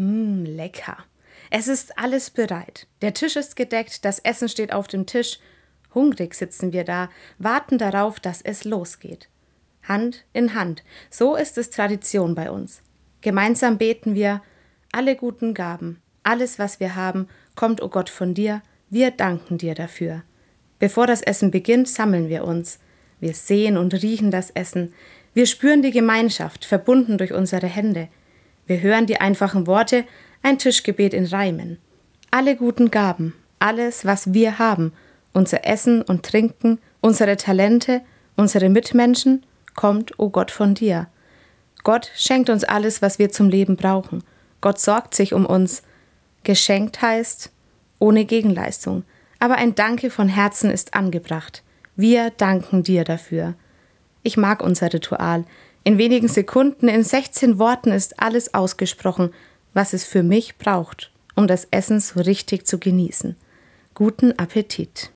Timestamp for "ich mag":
54.22-54.62